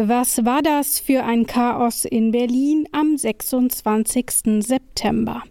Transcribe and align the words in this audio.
Was 0.00 0.44
war 0.44 0.62
das 0.62 1.00
für 1.00 1.24
ein 1.24 1.44
Chaos 1.44 2.04
in 2.04 2.30
Berlin 2.30 2.86
am 2.92 3.16
26. 3.16 4.64
September? 4.64 5.42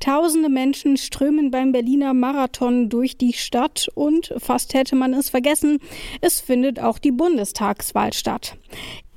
Tausende 0.00 0.50
Menschen 0.50 0.98
strömen 0.98 1.50
beim 1.50 1.72
Berliner 1.72 2.12
Marathon 2.12 2.90
durch 2.90 3.16
die 3.16 3.32
Stadt 3.32 3.88
und 3.94 4.34
fast 4.36 4.74
hätte 4.74 4.96
man 4.96 5.14
es 5.14 5.30
vergessen, 5.30 5.78
es 6.20 6.42
findet 6.42 6.78
auch 6.78 6.98
die 6.98 7.10
Bundestagswahl 7.10 8.12
statt. 8.12 8.58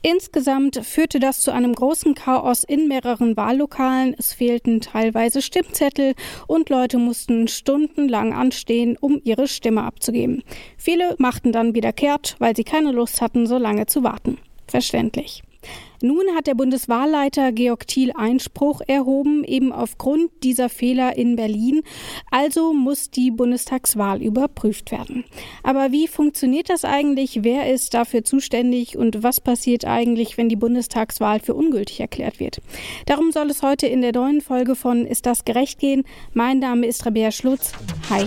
Insgesamt 0.02 0.78
führte 0.86 1.20
das 1.20 1.42
zu 1.42 1.52
einem 1.52 1.76
großen 1.76 2.16
Chaos 2.16 2.64
in 2.64 2.88
mehreren 2.88 3.36
Wahllokalen. 3.36 4.16
Es 4.18 4.32
fehlten 4.32 4.80
teilweise 4.80 5.42
Stimmzettel 5.42 6.14
und 6.48 6.70
Leute 6.70 7.00
mussten 7.00 7.50
stundenlang 7.50 8.32
anstehen, 8.32 8.96
um 8.98 9.20
ihre 9.26 9.50
Stimme 9.50 9.84
abzugeben. 9.84 10.42
Viele 10.78 11.16
machten 11.18 11.52
dann 11.52 11.76
wieder 11.76 11.92
kehrt, 11.92 12.38
weil 12.40 12.56
sie 12.56 12.64
keine 12.64 12.94
Lust 12.94 13.20
hatten, 13.20 13.46
so 13.46 13.58
lange 13.58 13.86
zu 13.86 14.04
warten. 14.04 14.38
Verständlich. 14.70 15.44
Nun 16.02 16.34
hat 16.34 16.48
der 16.48 16.56
Bundeswahlleiter 16.56 17.52
Georg 17.52 17.86
Thiel 17.86 18.14
Einspruch 18.16 18.80
erhoben, 18.88 19.44
eben 19.44 19.74
aufgrund 19.74 20.32
dieser 20.44 20.70
Fehler 20.70 21.18
in 21.18 21.36
Berlin. 21.36 21.82
Also 22.32 22.72
muss 22.72 23.10
die 23.10 23.32
Bundestagswahl 23.32 24.22
überprüft 24.22 24.92
werden. 24.92 25.26
Aber 25.62 25.92
wie 25.92 26.08
funktioniert 26.08 26.70
das 26.70 26.86
eigentlich? 26.86 27.44
Wer 27.44 27.74
ist 27.74 27.94
dafür 27.94 28.24
zuständig 28.24 28.98
und 28.98 29.24
was 29.24 29.42
passiert 29.42 29.84
eigentlich, 29.84 30.38
wenn 30.38 30.48
die 30.48 30.56
Bundestagswahl 30.56 31.42
für 31.42 31.54
ungültig 31.54 32.00
erklärt 32.00 32.40
wird? 32.40 32.62
Darum 33.06 33.34
soll 33.34 33.50
es 33.50 33.62
heute 33.62 33.88
in 33.88 34.02
der 34.02 34.14
neuen 34.14 34.40
Folge 34.40 34.76
von 34.76 35.06
Ist 35.06 35.26
das 35.26 35.44
gerecht 35.44 35.80
gehen? 35.80 36.06
Mein 36.34 36.60
Name 36.60 36.88
ist 36.88 37.06
Rabea 37.06 37.32
Schlutz. 37.32 37.74
Hi. 38.10 38.26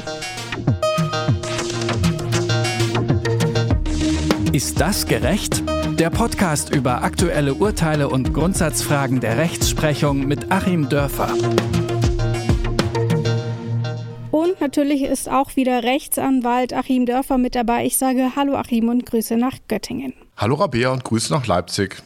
Ist 4.52 4.78
das 4.78 5.06
gerecht? 5.06 5.62
Der 6.02 6.10
Podcast 6.10 6.74
über 6.74 7.04
aktuelle 7.04 7.54
Urteile 7.54 8.08
und 8.08 8.34
Grundsatzfragen 8.34 9.20
der 9.20 9.38
Rechtsprechung 9.38 10.26
mit 10.26 10.50
Achim 10.50 10.88
Dörfer. 10.88 11.32
Und 14.32 14.60
natürlich 14.60 15.04
ist 15.04 15.30
auch 15.30 15.54
wieder 15.54 15.84
Rechtsanwalt 15.84 16.74
Achim 16.74 17.06
Dörfer 17.06 17.38
mit 17.38 17.54
dabei. 17.54 17.86
Ich 17.86 17.98
sage 17.98 18.32
Hallo 18.34 18.56
Achim 18.56 18.88
und 18.88 19.06
Grüße 19.06 19.36
nach 19.36 19.58
Göttingen. 19.68 20.12
Hallo 20.36 20.56
Rabea 20.56 20.92
und 20.92 21.04
Grüße 21.04 21.32
nach 21.32 21.46
Leipzig. 21.46 22.02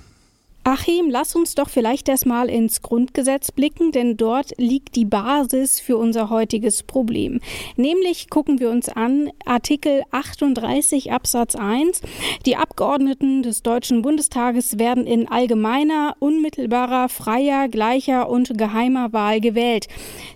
Achim, 0.68 1.10
lass 1.10 1.36
uns 1.36 1.54
doch 1.54 1.68
vielleicht 1.68 2.08
erstmal 2.08 2.50
ins 2.50 2.82
Grundgesetz 2.82 3.52
blicken, 3.52 3.92
denn 3.92 4.16
dort 4.16 4.50
liegt 4.58 4.96
die 4.96 5.04
Basis 5.04 5.78
für 5.78 5.96
unser 5.96 6.28
heutiges 6.28 6.82
Problem. 6.82 7.38
Nämlich 7.76 8.30
gucken 8.30 8.58
wir 8.58 8.70
uns 8.70 8.88
an 8.88 9.30
Artikel 9.44 10.02
38 10.10 11.12
Absatz 11.12 11.54
1. 11.54 12.00
Die 12.46 12.56
Abgeordneten 12.56 13.44
des 13.44 13.62
Deutschen 13.62 14.02
Bundestages 14.02 14.76
werden 14.76 15.06
in 15.06 15.28
allgemeiner, 15.28 16.16
unmittelbarer, 16.18 17.08
freier, 17.10 17.68
gleicher 17.68 18.28
und 18.28 18.58
geheimer 18.58 19.12
Wahl 19.12 19.40
gewählt. 19.40 19.86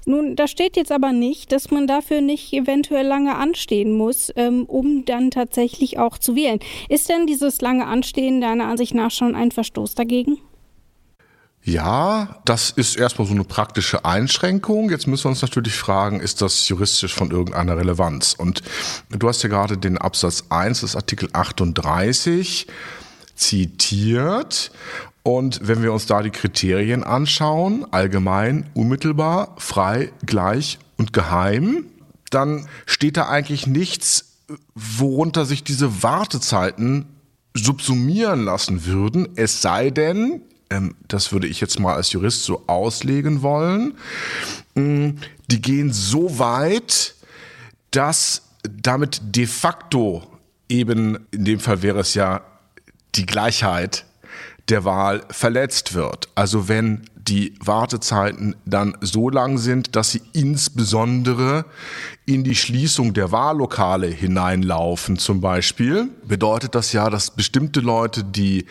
Nun, 0.06 0.36
da 0.36 0.46
steht 0.46 0.76
jetzt 0.76 0.92
aber 0.92 1.10
nicht, 1.10 1.50
dass 1.50 1.72
man 1.72 1.88
dafür 1.88 2.20
nicht 2.20 2.52
eventuell 2.52 3.04
lange 3.04 3.34
anstehen 3.34 3.96
muss, 3.96 4.32
ähm, 4.36 4.64
um 4.66 5.04
dann 5.04 5.32
tatsächlich 5.32 5.98
auch 5.98 6.18
zu 6.18 6.36
wählen. 6.36 6.60
Ist 6.88 7.08
denn 7.08 7.26
dieses 7.26 7.60
lange 7.60 7.88
Anstehen 7.88 8.40
deiner 8.40 8.66
Ansicht 8.66 8.94
nach 8.94 9.10
schon 9.10 9.34
ein 9.34 9.50
Verstoß 9.50 9.96
dagegen? 9.96 10.19
Legen? 10.20 10.38
Ja, 11.62 12.40
das 12.46 12.70
ist 12.70 12.96
erstmal 12.96 13.28
so 13.28 13.34
eine 13.34 13.44
praktische 13.44 14.04
Einschränkung. 14.04 14.90
Jetzt 14.90 15.06
müssen 15.06 15.24
wir 15.24 15.30
uns 15.30 15.42
natürlich 15.42 15.74
fragen, 15.74 16.20
ist 16.20 16.40
das 16.40 16.66
juristisch 16.68 17.14
von 17.14 17.30
irgendeiner 17.30 17.76
Relevanz? 17.76 18.32
Und 18.32 18.62
du 19.10 19.28
hast 19.28 19.42
ja 19.42 19.50
gerade 19.50 19.76
den 19.76 19.98
Absatz 19.98 20.44
1 20.48 20.80
des 20.80 20.96
Artikel 20.96 21.28
38 21.32 22.66
zitiert. 23.34 24.72
Und 25.22 25.60
wenn 25.68 25.82
wir 25.82 25.92
uns 25.92 26.06
da 26.06 26.22
die 26.22 26.30
Kriterien 26.30 27.04
anschauen, 27.04 27.86
allgemein, 27.90 28.70
unmittelbar, 28.72 29.54
frei, 29.58 30.12
gleich 30.24 30.78
und 30.96 31.12
geheim, 31.12 31.84
dann 32.30 32.68
steht 32.86 33.18
da 33.18 33.28
eigentlich 33.28 33.66
nichts, 33.66 34.38
worunter 34.74 35.44
sich 35.44 35.62
diese 35.62 36.02
Wartezeiten 36.02 37.06
subsumieren 37.54 38.44
lassen 38.44 38.86
würden, 38.86 39.28
es 39.36 39.60
sei 39.60 39.90
denn, 39.90 40.42
ähm, 40.70 40.94
das 41.08 41.32
würde 41.32 41.48
ich 41.48 41.60
jetzt 41.60 41.80
mal 41.80 41.94
als 41.94 42.12
Jurist 42.12 42.44
so 42.44 42.62
auslegen 42.66 43.42
wollen, 43.42 43.94
mh, 44.74 45.14
die 45.48 45.60
gehen 45.60 45.92
so 45.92 46.38
weit, 46.38 47.14
dass 47.90 48.42
damit 48.68 49.20
de 49.24 49.46
facto 49.46 50.26
eben, 50.68 51.18
in 51.30 51.44
dem 51.44 51.60
Fall 51.60 51.82
wäre 51.82 52.00
es 52.00 52.14
ja 52.14 52.42
die 53.14 53.26
Gleichheit 53.26 54.04
der 54.68 54.84
Wahl 54.84 55.24
verletzt 55.30 55.94
wird. 55.94 56.28
Also 56.34 56.68
wenn 56.68 57.02
die 57.28 57.54
Wartezeiten 57.60 58.56
dann 58.64 58.96
so 59.00 59.30
lang 59.30 59.58
sind, 59.58 59.96
dass 59.96 60.10
sie 60.10 60.22
insbesondere 60.32 61.64
in 62.26 62.44
die 62.44 62.54
Schließung 62.54 63.14
der 63.14 63.32
Wahllokale 63.32 64.06
hineinlaufen 64.06 65.18
zum 65.18 65.40
Beispiel, 65.40 66.08
bedeutet 66.26 66.74
das 66.74 66.92
ja, 66.92 67.10
dass 67.10 67.30
bestimmte 67.30 67.80
Leute, 67.80 68.24
die 68.24 68.66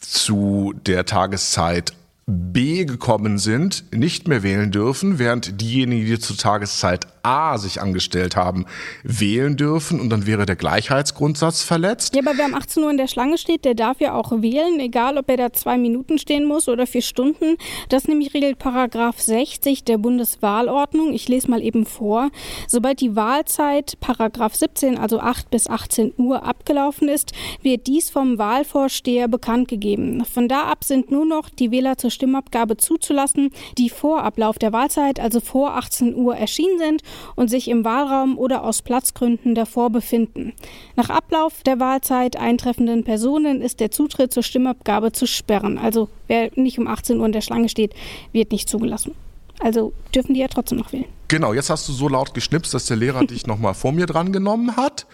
zu 0.00 0.72
der 0.86 1.06
Tageszeit 1.06 1.94
B 2.26 2.84
gekommen 2.84 3.38
sind, 3.38 3.84
nicht 3.92 4.28
mehr 4.28 4.42
wählen 4.42 4.70
dürfen, 4.70 5.18
während 5.18 5.60
diejenigen, 5.60 6.06
die 6.06 6.18
zur 6.18 6.36
Tageszeit 6.36 7.06
A 7.22 7.58
sich 7.58 7.80
angestellt 7.80 8.36
haben, 8.36 8.66
wählen 9.02 9.56
dürfen 9.56 10.00
und 10.00 10.10
dann 10.10 10.26
wäre 10.26 10.46
der 10.46 10.56
Gleichheitsgrundsatz 10.56 11.62
verletzt. 11.62 12.14
Ja, 12.14 12.22
aber 12.22 12.36
wer 12.36 12.46
um 12.46 12.54
18 12.54 12.82
Uhr 12.82 12.90
in 12.90 12.96
der 12.96 13.08
Schlange 13.08 13.38
steht, 13.38 13.64
der 13.64 13.74
darf 13.74 14.00
ja 14.00 14.14
auch 14.14 14.32
wählen, 14.32 14.80
egal 14.80 15.18
ob 15.18 15.28
er 15.28 15.36
da 15.36 15.52
zwei 15.52 15.78
Minuten 15.78 16.18
stehen 16.18 16.44
muss 16.44 16.68
oder 16.68 16.86
vier 16.86 17.02
Stunden. 17.02 17.56
Das 17.88 18.08
nämlich 18.08 18.34
regelt 18.34 18.58
Paragraph 18.58 19.20
60 19.20 19.84
der 19.84 19.98
Bundeswahlordnung. 19.98 21.12
Ich 21.12 21.28
lese 21.28 21.50
mal 21.50 21.62
eben 21.62 21.86
vor. 21.86 22.30
Sobald 22.66 23.00
die 23.00 23.16
Wahlzeit 23.16 23.98
Paragraph 24.00 24.54
17, 24.54 24.98
also 24.98 25.20
8 25.20 25.50
bis 25.50 25.68
18 25.68 26.14
Uhr 26.16 26.44
abgelaufen 26.44 27.08
ist, 27.08 27.32
wird 27.62 27.86
dies 27.86 28.10
vom 28.10 28.38
Wahlvorsteher 28.38 29.28
bekannt 29.28 29.68
gegeben. 29.68 30.24
Von 30.24 30.48
da 30.48 30.64
ab 30.64 30.84
sind 30.84 31.10
nur 31.10 31.26
noch 31.26 31.48
die 31.50 31.70
Wähler 31.70 31.98
zur 31.98 32.10
Stimmabgabe 32.10 32.76
zuzulassen, 32.76 33.50
die 33.78 33.90
vor 33.90 34.22
Ablauf 34.22 34.58
der 34.58 34.72
Wahlzeit, 34.72 35.20
also 35.20 35.40
vor 35.40 35.76
18 35.76 36.14
Uhr 36.14 36.36
erschienen 36.36 36.78
sind 36.78 37.02
und 37.36 37.48
sich 37.48 37.68
im 37.68 37.84
Wahlraum 37.84 38.38
oder 38.38 38.64
aus 38.64 38.82
Platzgründen 38.82 39.54
davor 39.54 39.90
befinden. 39.90 40.52
Nach 40.96 41.10
Ablauf 41.10 41.62
der 41.62 41.80
Wahlzeit 41.80 42.36
eintreffenden 42.36 43.04
Personen 43.04 43.60
ist 43.60 43.80
der 43.80 43.90
Zutritt 43.90 44.32
zur 44.32 44.42
Stimmabgabe 44.42 45.12
zu 45.12 45.26
sperren. 45.26 45.78
Also 45.78 46.08
wer 46.26 46.50
nicht 46.54 46.78
um 46.78 46.86
18 46.86 47.18
Uhr 47.18 47.26
in 47.26 47.32
der 47.32 47.40
Schlange 47.40 47.68
steht, 47.68 47.94
wird 48.32 48.52
nicht 48.52 48.68
zugelassen. 48.68 49.14
Also 49.60 49.92
dürfen 50.14 50.34
die 50.34 50.40
ja 50.40 50.48
trotzdem 50.48 50.78
noch 50.78 50.92
wählen. 50.92 51.06
Genau, 51.28 51.52
jetzt 51.52 51.70
hast 51.70 51.86
du 51.88 51.92
so 51.92 52.08
laut 52.08 52.34
geschnipst, 52.34 52.74
dass 52.74 52.86
der 52.86 52.96
Lehrer 52.96 53.24
dich 53.26 53.46
nochmal 53.46 53.74
vor 53.74 53.92
mir 53.92 54.06
dran 54.06 54.32
genommen 54.32 54.76
hat. 54.76 55.06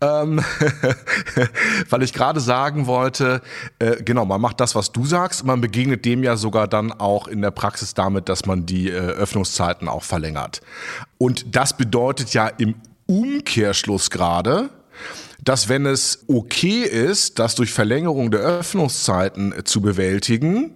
Ähm, 0.00 0.44
weil 1.90 2.02
ich 2.02 2.12
gerade 2.12 2.40
sagen 2.40 2.86
wollte, 2.86 3.40
äh, 3.78 4.02
genau, 4.02 4.26
man 4.26 4.40
macht 4.40 4.60
das, 4.60 4.74
was 4.74 4.92
du 4.92 5.06
sagst. 5.06 5.44
Man 5.44 5.60
begegnet 5.60 6.04
dem 6.04 6.22
ja 6.22 6.36
sogar 6.36 6.68
dann 6.68 6.92
auch 6.92 7.26
in 7.26 7.40
der 7.40 7.50
Praxis 7.50 7.94
damit, 7.94 8.28
dass 8.28 8.44
man 8.44 8.66
die 8.66 8.90
äh, 8.90 8.92
Öffnungszeiten 8.92 9.88
auch 9.88 10.02
verlängert. 10.02 10.60
Und 11.16 11.56
das 11.56 11.76
bedeutet 11.76 12.34
ja 12.34 12.46
im 12.46 12.74
Umkehrschluss 13.06 14.10
gerade, 14.10 14.68
dass 15.42 15.68
wenn 15.68 15.86
es 15.86 16.24
okay 16.28 16.82
ist, 16.82 17.38
das 17.38 17.54
durch 17.54 17.72
Verlängerung 17.72 18.30
der 18.30 18.40
Öffnungszeiten 18.40 19.54
zu 19.64 19.80
bewältigen, 19.80 20.72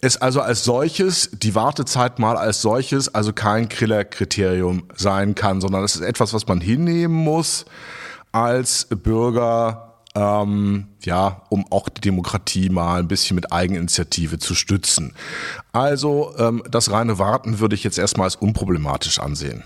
es 0.00 0.16
also 0.16 0.40
als 0.40 0.64
solches, 0.64 1.30
die 1.32 1.54
Wartezeit 1.54 2.18
mal 2.18 2.36
als 2.36 2.62
solches, 2.62 3.14
also 3.14 3.32
kein 3.32 3.68
Killer-Kriterium 3.68 4.84
sein 4.94 5.34
kann, 5.34 5.60
sondern 5.60 5.84
es 5.84 5.96
ist 5.96 6.02
etwas, 6.02 6.34
was 6.34 6.46
man 6.46 6.60
hinnehmen 6.60 7.14
muss 7.14 7.64
als 8.32 8.86
Bürger, 8.90 10.02
ähm, 10.14 10.88
ja, 11.02 11.42
um 11.48 11.64
auch 11.70 11.88
die 11.88 12.00
Demokratie 12.00 12.68
mal 12.68 12.98
ein 12.98 13.08
bisschen 13.08 13.34
mit 13.34 13.52
Eigeninitiative 13.52 14.38
zu 14.38 14.54
stützen. 14.54 15.14
Also 15.72 16.34
ähm, 16.38 16.62
das 16.70 16.90
reine 16.90 17.18
Warten 17.18 17.58
würde 17.60 17.74
ich 17.74 17.84
jetzt 17.84 17.98
erstmal 17.98 18.26
als 18.26 18.36
unproblematisch 18.36 19.18
ansehen. 19.18 19.64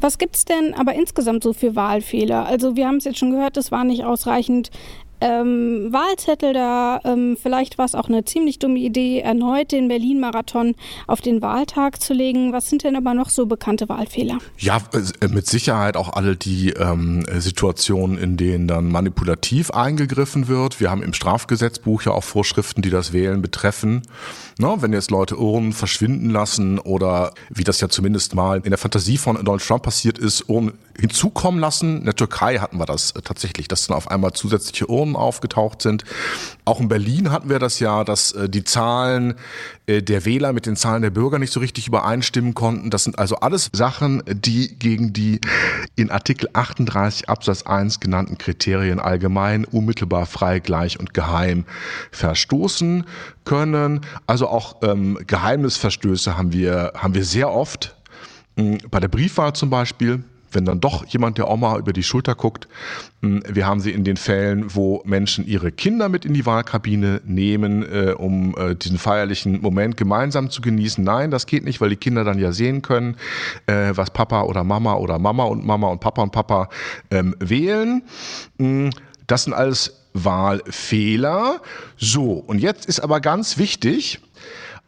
Was 0.00 0.18
gibt 0.18 0.36
es 0.36 0.44
denn 0.44 0.74
aber 0.74 0.94
insgesamt 0.94 1.42
so 1.42 1.52
für 1.52 1.74
Wahlfehler? 1.74 2.46
Also 2.46 2.76
wir 2.76 2.86
haben 2.86 2.96
es 2.96 3.04
jetzt 3.04 3.18
schon 3.18 3.32
gehört, 3.32 3.56
es 3.56 3.72
war 3.72 3.84
nicht 3.84 4.04
ausreichend 4.04 4.70
ähm, 5.20 5.88
Wahlzettel 5.90 6.52
da. 6.52 7.00
Ähm, 7.04 7.36
vielleicht 7.40 7.78
war 7.78 7.84
es 7.84 7.94
auch 7.94 8.08
eine 8.08 8.24
ziemlich 8.24 8.58
dumme 8.58 8.78
Idee, 8.78 9.20
erneut 9.20 9.72
den 9.72 9.88
Berlin-Marathon 9.88 10.74
auf 11.06 11.20
den 11.20 11.42
Wahltag 11.42 12.00
zu 12.00 12.14
legen. 12.14 12.52
Was 12.52 12.70
sind 12.70 12.84
denn 12.84 12.96
aber 12.96 13.14
noch 13.14 13.30
so 13.30 13.46
bekannte 13.46 13.88
Wahlfehler? 13.88 14.38
Ja, 14.58 14.80
äh, 15.20 15.28
mit 15.28 15.46
Sicherheit 15.46 15.96
auch 15.96 16.12
alle 16.12 16.36
die 16.36 16.70
ähm, 16.70 17.24
Situationen, 17.38 18.18
in 18.18 18.36
denen 18.36 18.68
dann 18.68 18.90
manipulativ 18.90 19.70
eingegriffen 19.70 20.48
wird. 20.48 20.80
Wir 20.80 20.90
haben 20.90 21.02
im 21.02 21.12
Strafgesetzbuch 21.12 22.02
ja 22.02 22.12
auch 22.12 22.24
Vorschriften, 22.24 22.82
die 22.82 22.90
das 22.90 23.12
Wählen 23.12 23.42
betreffen. 23.42 24.02
Ne, 24.58 24.76
wenn 24.80 24.92
jetzt 24.92 25.10
Leute 25.10 25.38
Urnen 25.38 25.72
verschwinden 25.72 26.30
lassen 26.30 26.78
oder 26.78 27.32
wie 27.48 27.64
das 27.64 27.80
ja 27.80 27.88
zumindest 27.88 28.34
mal 28.34 28.60
in 28.64 28.70
der 28.70 28.78
Fantasie 28.78 29.16
von 29.16 29.36
Donald 29.36 29.62
Trump 29.62 29.84
passiert 29.84 30.18
ist, 30.18 30.48
Urnen 30.48 30.72
hinzukommen 30.98 31.60
lassen. 31.60 31.98
In 31.98 32.04
der 32.04 32.16
Türkei 32.16 32.58
hatten 32.58 32.78
wir 32.78 32.86
das 32.86 33.12
äh, 33.12 33.22
tatsächlich, 33.22 33.68
dass 33.68 33.86
dann 33.86 33.96
auf 33.96 34.10
einmal 34.10 34.32
zusätzliche 34.32 34.88
Urnen 34.88 35.07
Personen 35.08 35.16
aufgetaucht 35.16 35.82
sind. 35.82 36.04
Auch 36.64 36.80
in 36.80 36.88
Berlin 36.88 37.30
hatten 37.30 37.48
wir 37.48 37.58
das 37.58 37.80
ja, 37.80 38.04
dass 38.04 38.32
äh, 38.32 38.48
die 38.48 38.64
Zahlen 38.64 39.34
äh, 39.86 40.02
der 40.02 40.24
Wähler 40.24 40.52
mit 40.52 40.66
den 40.66 40.76
Zahlen 40.76 41.02
der 41.02 41.10
Bürger 41.10 41.38
nicht 41.38 41.52
so 41.52 41.60
richtig 41.60 41.88
übereinstimmen 41.88 42.54
konnten. 42.54 42.90
Das 42.90 43.04
sind 43.04 43.18
also 43.18 43.36
alles 43.36 43.70
Sachen, 43.72 44.22
die 44.26 44.78
gegen 44.78 45.12
die 45.12 45.40
in 45.96 46.10
Artikel 46.10 46.48
38 46.52 47.28
Absatz 47.28 47.62
1 47.62 48.00
genannten 48.00 48.38
Kriterien 48.38 49.00
allgemein, 49.00 49.64
unmittelbar, 49.64 50.26
frei, 50.26 50.60
gleich 50.60 51.00
und 51.00 51.14
geheim 51.14 51.64
verstoßen 52.10 53.04
können. 53.44 54.00
Also 54.26 54.48
auch 54.48 54.76
ähm, 54.82 55.18
Geheimnisverstöße 55.26 56.36
haben 56.36 56.52
wir, 56.52 56.92
haben 56.96 57.14
wir 57.14 57.24
sehr 57.24 57.50
oft. 57.50 57.96
Hm, 58.56 58.78
bei 58.90 59.00
der 59.00 59.08
Briefwahl 59.08 59.54
zum 59.54 59.70
Beispiel 59.70 60.22
wenn 60.52 60.64
dann 60.64 60.80
doch 60.80 61.04
jemand 61.06 61.38
der 61.38 61.50
Oma 61.50 61.76
über 61.78 61.92
die 61.92 62.02
Schulter 62.02 62.34
guckt. 62.34 62.68
Hm, 63.22 63.42
wir 63.48 63.66
haben 63.66 63.80
sie 63.80 63.90
in 63.90 64.04
den 64.04 64.16
Fällen, 64.16 64.74
wo 64.74 65.02
Menschen 65.04 65.46
ihre 65.46 65.72
Kinder 65.72 66.08
mit 66.08 66.24
in 66.24 66.34
die 66.34 66.46
Wahlkabine 66.46 67.20
nehmen, 67.24 67.82
äh, 67.82 68.12
um 68.12 68.54
äh, 68.56 68.74
diesen 68.74 68.98
feierlichen 68.98 69.60
Moment 69.60 69.96
gemeinsam 69.96 70.50
zu 70.50 70.60
genießen. 70.60 71.02
Nein, 71.02 71.30
das 71.30 71.46
geht 71.46 71.64
nicht, 71.64 71.80
weil 71.80 71.90
die 71.90 71.96
Kinder 71.96 72.24
dann 72.24 72.38
ja 72.38 72.52
sehen 72.52 72.82
können, 72.82 73.16
äh, 73.66 73.92
was 73.94 74.10
Papa 74.10 74.42
oder 74.42 74.64
Mama 74.64 74.94
oder 74.94 75.18
Mama 75.18 75.44
und 75.44 75.64
Mama 75.64 75.88
und 75.88 76.00
Papa 76.00 76.22
und 76.22 76.32
Papa 76.32 76.68
ähm, 77.10 77.34
wählen. 77.40 78.02
Hm, 78.58 78.90
das 79.26 79.44
sind 79.44 79.52
alles 79.52 79.94
Wahlfehler. 80.14 81.60
So, 81.96 82.32
und 82.32 82.58
jetzt 82.58 82.86
ist 82.86 83.00
aber 83.00 83.20
ganz 83.20 83.58
wichtig, 83.58 84.20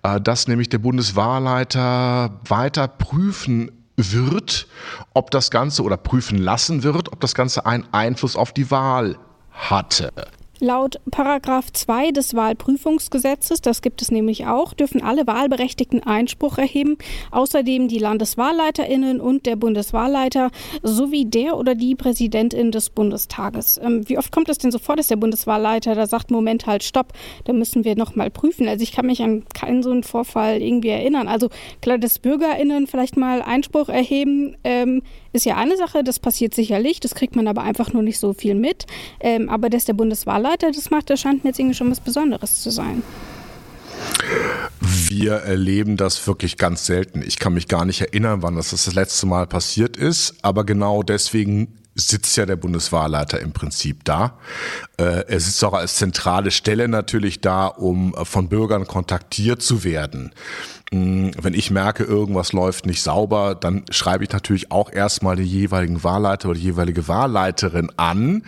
äh, 0.02 0.20
dass 0.20 0.48
nämlich 0.48 0.68
der 0.68 0.78
Bundeswahlleiter 0.78 2.40
weiter 2.48 2.88
prüfen 2.88 3.70
wird, 3.96 4.66
ob 5.14 5.30
das 5.30 5.50
Ganze 5.50 5.82
oder 5.82 5.96
prüfen 5.96 6.38
lassen 6.38 6.82
wird, 6.82 7.12
ob 7.12 7.20
das 7.20 7.34
Ganze 7.34 7.66
einen 7.66 7.86
Einfluss 7.92 8.36
auf 8.36 8.52
die 8.52 8.70
Wahl 8.70 9.18
hatte. 9.50 10.12
Laut 10.62 11.00
Paragraph 11.10 11.72
2 11.72 12.10
des 12.10 12.34
Wahlprüfungsgesetzes, 12.34 13.62
das 13.62 13.80
gibt 13.80 14.02
es 14.02 14.10
nämlich 14.10 14.46
auch, 14.46 14.74
dürfen 14.74 15.02
alle 15.02 15.26
Wahlberechtigten 15.26 16.02
Einspruch 16.02 16.58
erheben, 16.58 16.98
außerdem 17.30 17.88
die 17.88 17.98
Landeswahlleiterinnen 17.98 19.22
und 19.22 19.46
der 19.46 19.56
Bundeswahlleiter 19.56 20.50
sowie 20.82 21.24
der 21.24 21.56
oder 21.56 21.74
die 21.74 21.94
Präsidentin 21.94 22.72
des 22.72 22.90
Bundestages. 22.90 23.80
Ähm, 23.82 24.06
wie 24.06 24.18
oft 24.18 24.32
kommt 24.32 24.50
es 24.50 24.58
denn 24.58 24.70
so 24.70 24.78
vor, 24.78 24.96
dass 24.96 25.06
der 25.06 25.16
Bundeswahlleiter 25.16 25.94
da 25.94 26.06
sagt, 26.06 26.30
Moment 26.30 26.66
halt, 26.66 26.84
stopp, 26.84 27.14
da 27.44 27.54
müssen 27.54 27.84
wir 27.84 27.96
nochmal 27.96 28.30
prüfen. 28.30 28.68
Also 28.68 28.82
ich 28.82 28.92
kann 28.92 29.06
mich 29.06 29.22
an 29.22 29.44
keinen 29.54 29.82
so 29.82 29.90
einen 29.90 30.02
Vorfall 30.02 30.60
irgendwie 30.60 30.90
erinnern. 30.90 31.26
Also 31.26 31.48
klar, 31.80 31.96
dass 31.96 32.18
BürgerInnen 32.18 32.86
vielleicht 32.86 33.16
mal 33.16 33.40
Einspruch 33.40 33.88
erheben, 33.88 34.58
ähm, 34.64 35.00
ist 35.32 35.46
ja 35.46 35.56
eine 35.56 35.78
Sache, 35.78 36.04
das 36.04 36.18
passiert 36.18 36.52
sicherlich, 36.52 37.00
das 37.00 37.14
kriegt 37.14 37.34
man 37.34 37.48
aber 37.48 37.62
einfach 37.62 37.94
nur 37.94 38.02
nicht 38.02 38.18
so 38.18 38.34
viel 38.34 38.54
mit. 38.54 38.84
Ähm, 39.20 39.48
aber 39.48 39.70
dass 39.70 39.86
der 39.86 39.94
Bundeswahlleiter 39.94 40.49
das 40.56 40.90
macht, 40.90 41.10
das 41.10 41.20
scheint 41.20 41.44
mir 41.44 41.50
jetzt 41.50 41.58
irgendwie 41.58 41.76
schon 41.76 41.90
was 41.90 42.00
Besonderes 42.00 42.60
zu 42.62 42.70
sein. 42.70 43.02
Wir 44.80 45.32
erleben 45.32 45.96
das 45.96 46.26
wirklich 46.26 46.56
ganz 46.56 46.86
selten. 46.86 47.22
Ich 47.22 47.38
kann 47.38 47.52
mich 47.54 47.68
gar 47.68 47.84
nicht 47.84 48.00
erinnern, 48.00 48.42
wann 48.42 48.56
das 48.56 48.70
das 48.70 48.92
letzte 48.94 49.26
Mal 49.26 49.46
passiert 49.46 49.96
ist, 49.96 50.36
aber 50.42 50.64
genau 50.64 51.02
deswegen 51.02 51.76
sitzt 51.94 52.36
ja 52.36 52.46
der 52.46 52.56
Bundeswahlleiter 52.56 53.40
im 53.40 53.52
Prinzip 53.52 54.04
da. 54.04 54.38
Äh, 54.96 55.24
er 55.26 55.40
sitzt 55.40 55.62
auch 55.64 55.74
als 55.74 55.96
zentrale 55.96 56.50
Stelle 56.50 56.88
natürlich 56.88 57.40
da, 57.40 57.66
um 57.66 58.14
von 58.24 58.48
Bürgern 58.48 58.86
kontaktiert 58.86 59.62
zu 59.62 59.84
werden. 59.84 60.32
Mm, 60.92 61.30
wenn 61.40 61.54
ich 61.54 61.70
merke, 61.70 62.02
irgendwas 62.02 62.52
läuft 62.52 62.84
nicht 62.84 63.00
sauber, 63.00 63.54
dann 63.54 63.84
schreibe 63.90 64.24
ich 64.24 64.30
natürlich 64.30 64.72
auch 64.72 64.90
erstmal 64.90 65.36
den 65.36 65.46
jeweiligen 65.46 66.02
Wahlleiter 66.02 66.48
oder 66.48 66.58
die 66.58 66.64
jeweilige 66.64 67.06
Wahlleiterin 67.06 67.92
an, 67.96 68.42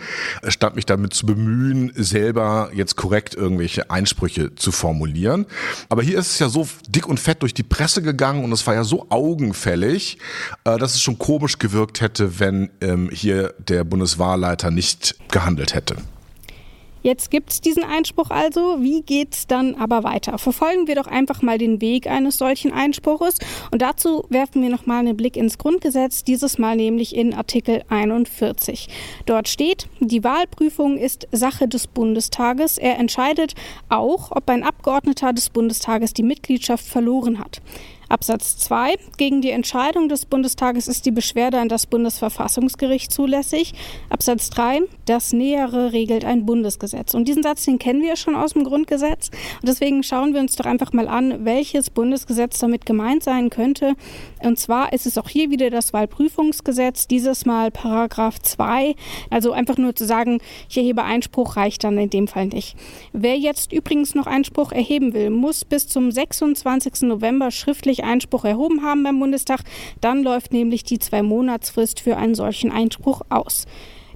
statt 0.49 0.75
mich 0.75 0.85
damit 0.85 1.13
zu 1.13 1.25
bemühen, 1.25 1.93
selber 1.95 2.69
jetzt 2.73 2.97
korrekt 2.97 3.33
irgendwelche 3.33 3.89
Einsprüche 3.89 4.55
zu 4.55 4.73
formulieren. 4.73 5.45
Aber 5.87 6.03
hier 6.03 6.17
ist 6.19 6.31
es 6.31 6.39
ja 6.39 6.49
so 6.49 6.67
dick 6.89 7.07
und 7.07 7.17
fett 7.17 7.41
durch 7.43 7.53
die 7.53 7.63
Presse 7.63 8.01
gegangen 8.01 8.43
und 8.43 8.51
es 8.51 8.67
war 8.67 8.73
ja 8.73 8.83
so 8.83 9.05
augenfällig, 9.09 10.17
äh, 10.65 10.77
dass 10.77 10.95
es 10.95 11.01
schon 11.01 11.17
komisch 11.17 11.59
gewirkt 11.59 12.01
hätte, 12.01 12.41
wenn 12.41 12.69
ähm, 12.81 13.09
hier 13.09 13.53
der 13.57 13.85
Bundeswahlleiter 13.85 14.69
nicht 14.69 15.15
gehandelt 15.31 15.73
hätte. 15.73 15.95
Jetzt 17.03 17.29
gibt 17.31 17.51
es 17.51 17.59
diesen 17.59 17.83
Einspruch 17.83 18.29
also. 18.29 18.77
Wie 18.81 19.01
geht 19.01 19.33
es 19.35 19.45
dann 19.45 19.75
aber 19.75 20.03
weiter? 20.03 20.37
Verfolgen 20.37 20.87
wir 20.87 20.95
doch 20.95 21.07
einfach 21.07 21.41
mal 21.41 21.57
den 21.57 21.81
Weg 21.81 22.07
eines 22.07 22.37
solchen 22.37 22.71
Einspruches. 22.71 23.39
Und 23.71 23.81
dazu 23.81 24.25
werfen 24.29 24.61
wir 24.61 24.69
nochmal 24.69 24.99
einen 24.99 25.17
Blick 25.17 25.35
ins 25.35 25.57
Grundgesetz, 25.57 26.23
dieses 26.23 26.57
Mal 26.57 26.77
nämlich 26.77 27.13
in 27.13 27.33
Artikel 27.33 27.83
41. 27.89 28.87
Dort 29.25 29.49
steht, 29.49 29.89
die 29.99 30.23
Wahlprüfung 30.23 30.97
ist 30.97 31.27
Sache 31.33 31.67
des 31.67 31.87
Bundestages. 31.87 32.77
Er 32.77 32.97
entscheidet 32.97 33.53
auch, 33.89 34.31
ob 34.31 34.49
ein 34.49 34.63
Abgeordneter 34.63 35.33
des 35.33 35.49
Bundestages 35.49 36.13
die 36.13 36.23
Mitgliedschaft 36.23 36.85
verloren 36.85 37.37
hat. 37.37 37.61
Absatz 38.13 38.57
2. 38.59 38.93
Gegen 39.17 39.41
die 39.41 39.49
Entscheidung 39.49 40.07
des 40.07 40.27
Bundestages 40.27 40.87
ist 40.87 41.07
die 41.07 41.11
Beschwerde 41.11 41.57
an 41.57 41.67
das 41.67 41.87
Bundesverfassungsgericht 41.87 43.11
zulässig. 43.11 43.73
Absatz 44.11 44.51
3. 44.51 44.81
Das 45.05 45.33
Nähere 45.33 45.93
regelt 45.93 46.23
ein 46.23 46.45
Bundesgesetz. 46.45 47.15
Und 47.15 47.27
diesen 47.27 47.41
Satz, 47.41 47.65
den 47.65 47.79
kennen 47.79 48.03
wir 48.03 48.15
schon 48.15 48.35
aus 48.35 48.53
dem 48.53 48.65
Grundgesetz. 48.65 49.31
Und 49.61 49.67
deswegen 49.67 50.03
schauen 50.03 50.35
wir 50.35 50.41
uns 50.41 50.55
doch 50.55 50.65
einfach 50.65 50.93
mal 50.93 51.07
an, 51.07 51.43
welches 51.43 51.89
Bundesgesetz 51.89 52.59
damit 52.59 52.85
gemeint 52.85 53.23
sein 53.23 53.49
könnte. 53.49 53.95
Und 54.43 54.59
zwar 54.59 54.93
ist 54.93 55.07
es 55.07 55.17
auch 55.17 55.27
hier 55.27 55.49
wieder 55.49 55.71
das 55.71 55.91
Wahlprüfungsgesetz, 55.91 57.07
dieses 57.07 57.47
Mal 57.47 57.71
Paragraph 57.71 58.37
2. 58.37 58.93
Also 59.31 59.53
einfach 59.53 59.77
nur 59.77 59.95
zu 59.95 60.05
sagen, 60.05 60.37
ich 60.69 60.77
erhebe 60.77 61.03
Einspruch, 61.03 61.55
reicht 61.55 61.83
dann 61.83 61.97
in 61.97 62.11
dem 62.11 62.27
Fall 62.27 62.45
nicht. 62.45 62.77
Wer 63.11 63.39
jetzt 63.39 63.73
übrigens 63.73 64.13
noch 64.13 64.27
Einspruch 64.27 64.71
erheben 64.71 65.15
will, 65.15 65.31
muss 65.31 65.65
bis 65.65 65.87
zum 65.87 66.11
26. 66.11 67.01
November 67.01 67.49
schriftlich 67.49 68.02
Einspruch 68.03 68.45
erhoben 68.45 68.83
haben 68.83 69.03
beim 69.03 69.19
Bundestag, 69.19 69.61
dann 70.01 70.23
läuft 70.23 70.53
nämlich 70.53 70.83
die 70.83 70.99
Zwei-Monatsfrist 70.99 71.99
für 71.99 72.17
einen 72.17 72.35
solchen 72.35 72.71
Einspruch 72.71 73.21
aus. 73.29 73.65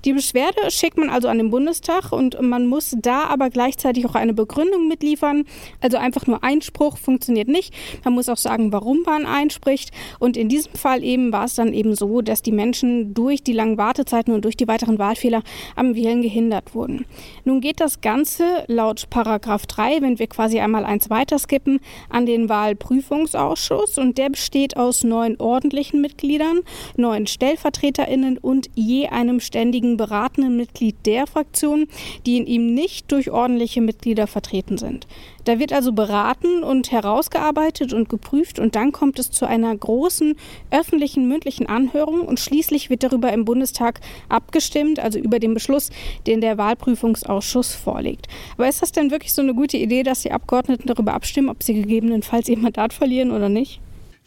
Die 0.05 0.13
Beschwerde 0.13 0.69
schickt 0.69 0.97
man 0.97 1.09
also 1.09 1.27
an 1.27 1.37
den 1.37 1.49
Bundestag 1.49 2.11
und 2.11 2.39
man 2.41 2.67
muss 2.67 2.95
da 3.01 3.25
aber 3.25 3.49
gleichzeitig 3.49 4.05
auch 4.05 4.15
eine 4.15 4.33
Begründung 4.33 4.87
mitliefern. 4.87 5.45
Also 5.81 5.97
einfach 5.97 6.27
nur 6.27 6.43
Einspruch 6.43 6.97
funktioniert 6.97 7.47
nicht. 7.47 7.73
Man 8.03 8.13
muss 8.13 8.29
auch 8.29 8.37
sagen, 8.37 8.71
warum 8.71 9.01
man 9.05 9.25
einspricht. 9.25 9.91
Und 10.19 10.37
in 10.37 10.49
diesem 10.49 10.73
Fall 10.73 11.03
eben 11.03 11.31
war 11.31 11.45
es 11.45 11.55
dann 11.55 11.73
eben 11.73 11.95
so, 11.95 12.21
dass 12.21 12.41
die 12.41 12.51
Menschen 12.51 13.13
durch 13.13 13.43
die 13.43 13.53
langen 13.53 13.77
Wartezeiten 13.77 14.33
und 14.33 14.45
durch 14.45 14.57
die 14.57 14.67
weiteren 14.67 14.99
Wahlfehler 14.99 15.41
am 15.75 15.95
Wählen 15.95 16.21
gehindert 16.21 16.75
wurden. 16.75 17.05
Nun 17.43 17.61
geht 17.61 17.79
das 17.79 18.01
Ganze 18.01 18.43
laut 18.67 19.09
Paragraph 19.09 19.65
3, 19.65 20.01
wenn 20.01 20.19
wir 20.19 20.27
quasi 20.27 20.59
einmal 20.59 20.85
eins 20.85 21.09
weiter 21.09 21.39
skippen, 21.39 21.79
an 22.09 22.25
den 22.25 22.49
Wahlprüfungsausschuss 22.49 23.97
und 23.97 24.17
der 24.17 24.29
besteht 24.29 24.77
aus 24.77 25.03
neun 25.03 25.39
ordentlichen 25.39 26.01
Mitgliedern, 26.01 26.61
neun 26.95 27.27
StellvertreterInnen 27.27 28.37
und 28.37 28.69
je 28.75 29.07
einem 29.07 29.39
ständigen 29.39 29.86
einzigen 29.87 29.97
beratenden 29.97 30.57
Mitglied 30.57 30.95
der 31.05 31.27
Fraktion, 31.27 31.87
die 32.25 32.37
in 32.37 32.45
ihm 32.45 32.73
nicht 32.73 33.11
durch 33.11 33.31
ordentliche 33.31 33.81
Mitglieder 33.81 34.27
vertreten 34.27 34.77
sind. 34.77 35.07
Da 35.45 35.59
wird 35.59 35.71
also 35.71 35.93
beraten 35.93 36.63
und 36.63 36.91
herausgearbeitet 36.91 37.93
und 37.93 38.09
geprüft 38.09 38.59
und 38.59 38.75
dann 38.75 38.91
kommt 38.91 39.17
es 39.17 39.31
zu 39.31 39.45
einer 39.45 39.75
großen 39.75 40.35
öffentlichen 40.71 41.27
mündlichen 41.27 41.67
Anhörung 41.67 42.21
und 42.21 42.39
schließlich 42.39 42.89
wird 42.89 43.03
darüber 43.03 43.31
im 43.31 43.45
Bundestag 43.45 44.01
abgestimmt, 44.27 44.99
also 44.99 45.19
über 45.19 45.39
den 45.39 45.53
Beschluss, 45.53 45.89
den 46.25 46.41
der 46.41 46.57
Wahlprüfungsausschuss 46.57 47.73
vorlegt. 47.73 48.27
Aber 48.57 48.67
ist 48.67 48.81
das 48.81 48.91
denn 48.91 49.11
wirklich 49.11 49.33
so 49.33 49.41
eine 49.41 49.53
gute 49.53 49.77
Idee, 49.77 50.03
dass 50.03 50.23
die 50.23 50.31
Abgeordneten 50.31 50.87
darüber 50.87 51.13
abstimmen, 51.13 51.49
ob 51.49 51.63
sie 51.63 51.75
gegebenenfalls 51.75 52.49
ihr 52.49 52.57
Mandat 52.57 52.91
verlieren 52.91 53.31
oder 53.31 53.47
nicht? 53.47 53.79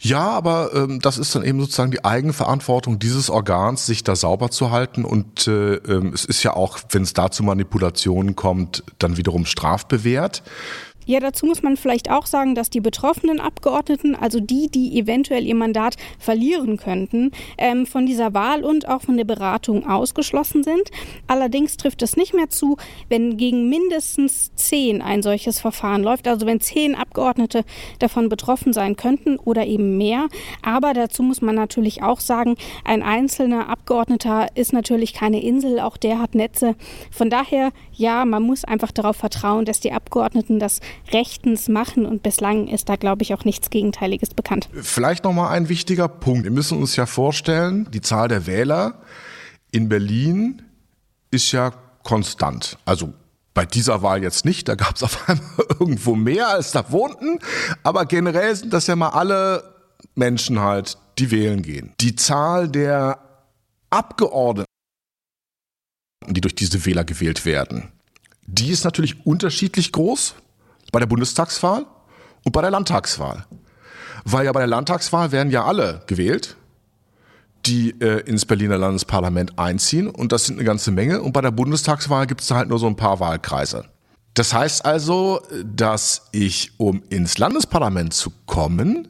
Ja, 0.02 0.30
aber 0.30 0.70
ähm, 0.74 0.98
das 1.00 1.18
ist 1.18 1.34
dann 1.34 1.44
eben 1.44 1.60
sozusagen 1.60 1.90
die 1.90 2.06
Eigenverantwortung 2.06 2.98
dieses 2.98 3.28
Organs, 3.28 3.84
sich 3.84 4.02
da 4.02 4.16
sauber 4.16 4.50
zu 4.50 4.70
halten. 4.70 5.04
Und 5.04 5.46
äh, 5.46 5.74
ähm, 5.74 6.12
es 6.14 6.24
ist 6.24 6.42
ja 6.42 6.54
auch, 6.54 6.78
wenn 6.90 7.02
es 7.02 7.12
da 7.12 7.30
zu 7.30 7.42
Manipulationen 7.42 8.34
kommt, 8.34 8.82
dann 8.98 9.18
wiederum 9.18 9.44
strafbewehrt. 9.44 10.42
Ja, 11.06 11.18
dazu 11.18 11.46
muss 11.46 11.62
man 11.62 11.76
vielleicht 11.76 12.10
auch 12.10 12.26
sagen, 12.26 12.54
dass 12.54 12.70
die 12.70 12.80
betroffenen 12.80 13.40
Abgeordneten, 13.40 14.14
also 14.14 14.38
die, 14.38 14.68
die 14.68 14.98
eventuell 14.98 15.46
ihr 15.46 15.54
Mandat 15.54 15.96
verlieren 16.18 16.76
könnten, 16.76 17.32
ähm, 17.58 17.86
von 17.86 18.06
dieser 18.06 18.34
Wahl 18.34 18.64
und 18.64 18.86
auch 18.86 19.02
von 19.02 19.16
der 19.16 19.24
Beratung 19.24 19.88
ausgeschlossen 19.88 20.62
sind. 20.62 20.90
Allerdings 21.26 21.76
trifft 21.76 22.02
es 22.02 22.16
nicht 22.16 22.34
mehr 22.34 22.48
zu, 22.48 22.76
wenn 23.08 23.36
gegen 23.38 23.68
mindestens 23.68 24.54
zehn 24.54 25.02
ein 25.02 25.22
solches 25.22 25.58
Verfahren 25.58 26.02
läuft, 26.02 26.28
also 26.28 26.46
wenn 26.46 26.60
zehn 26.60 26.94
Abgeordnete 26.94 27.64
davon 27.98 28.28
betroffen 28.28 28.72
sein 28.72 28.94
könnten 28.94 29.38
oder 29.38 29.66
eben 29.66 29.96
mehr. 29.96 30.28
Aber 30.62 30.92
dazu 30.92 31.22
muss 31.22 31.40
man 31.40 31.54
natürlich 31.54 32.02
auch 32.02 32.20
sagen, 32.20 32.56
ein 32.84 33.02
einzelner 33.02 33.68
Abgeordneter 33.68 34.48
ist 34.54 34.72
natürlich 34.72 35.14
keine 35.14 35.42
Insel, 35.42 35.80
auch 35.80 35.96
der 35.96 36.20
hat 36.20 36.34
Netze. 36.34 36.76
Von 37.10 37.30
daher, 37.30 37.70
ja, 37.92 38.24
man 38.24 38.42
muss 38.42 38.64
einfach 38.64 38.92
darauf 38.92 39.16
vertrauen, 39.16 39.64
dass 39.64 39.80
die 39.80 39.92
Abgeordneten 39.92 40.58
das 40.58 40.80
rechtens 41.12 41.68
machen 41.68 42.06
und 42.06 42.22
bislang 42.22 42.68
ist 42.68 42.88
da, 42.88 42.96
glaube 42.96 43.22
ich, 43.22 43.34
auch 43.34 43.44
nichts 43.44 43.70
Gegenteiliges 43.70 44.34
bekannt. 44.34 44.68
Vielleicht 44.72 45.24
nochmal 45.24 45.56
ein 45.56 45.68
wichtiger 45.68 46.08
Punkt. 46.08 46.44
Wir 46.44 46.50
müssen 46.50 46.78
uns 46.78 46.96
ja 46.96 47.06
vorstellen, 47.06 47.88
die 47.92 48.00
Zahl 48.00 48.28
der 48.28 48.46
Wähler 48.46 49.02
in 49.70 49.88
Berlin 49.88 50.62
ist 51.30 51.52
ja 51.52 51.72
konstant. 52.02 52.78
Also 52.84 53.12
bei 53.54 53.66
dieser 53.66 54.02
Wahl 54.02 54.22
jetzt 54.22 54.44
nicht, 54.44 54.68
da 54.68 54.74
gab 54.74 54.96
es 54.96 55.02
auf 55.02 55.28
einmal 55.28 55.46
irgendwo 55.80 56.14
mehr 56.14 56.48
als 56.48 56.72
da 56.72 56.90
wohnten, 56.90 57.38
aber 57.82 58.06
generell 58.06 58.54
sind 58.54 58.72
das 58.72 58.86
ja 58.86 58.96
mal 58.96 59.10
alle 59.10 59.74
Menschen 60.14 60.60
halt, 60.60 60.98
die 61.18 61.30
wählen 61.30 61.62
gehen. 61.62 61.92
Die 62.00 62.16
Zahl 62.16 62.68
der 62.68 63.18
Abgeordneten, 63.90 64.66
die 66.28 66.40
durch 66.40 66.54
diese 66.54 66.84
Wähler 66.86 67.04
gewählt 67.04 67.44
werden, 67.44 67.92
die 68.46 68.70
ist 68.70 68.84
natürlich 68.84 69.26
unterschiedlich 69.26 69.92
groß 69.92 70.34
bei 70.92 70.98
der 70.98 71.06
Bundestagswahl 71.06 71.86
und 72.44 72.52
bei 72.52 72.62
der 72.62 72.70
Landtagswahl. 72.70 73.46
Weil 74.24 74.46
ja 74.46 74.52
bei 74.52 74.60
der 74.60 74.68
Landtagswahl 74.68 75.32
werden 75.32 75.50
ja 75.50 75.64
alle 75.64 76.02
gewählt, 76.06 76.56
die 77.66 77.90
äh, 78.00 78.20
ins 78.20 78.46
Berliner 78.46 78.78
Landesparlament 78.78 79.58
einziehen 79.58 80.08
und 80.08 80.32
das 80.32 80.46
sind 80.46 80.56
eine 80.56 80.64
ganze 80.64 80.90
Menge 80.90 81.20
und 81.20 81.32
bei 81.32 81.40
der 81.40 81.50
Bundestagswahl 81.50 82.26
gibt 82.26 82.40
es 82.40 82.50
halt 82.50 82.68
nur 82.68 82.78
so 82.78 82.86
ein 82.86 82.96
paar 82.96 83.20
Wahlkreise. 83.20 83.84
Das 84.34 84.54
heißt 84.54 84.84
also, 84.84 85.40
dass 85.64 86.28
ich, 86.32 86.72
um 86.78 87.02
ins 87.10 87.38
Landesparlament 87.38 88.14
zu 88.14 88.30
kommen, 88.46 89.08